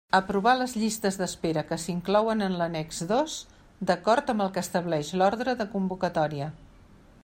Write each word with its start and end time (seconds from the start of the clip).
Aprovar 0.17 0.51
les 0.59 0.71
llistes 0.83 1.19
d'espera 1.21 1.63
que 1.71 1.77
s'inclouen 1.83 2.41
en 2.47 2.57
l'Annex 2.61 3.03
dos 3.13 3.37
d'acord 3.91 4.35
amb 4.35 4.47
el 4.47 4.53
que 4.57 4.63
estableix 4.67 5.15
l'ordre 5.23 5.55
de 5.63 5.71
convocatòria. 5.77 6.55